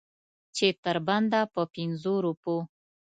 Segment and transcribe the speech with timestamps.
[0.55, 2.57] چې تر بنده په پنځو روپو.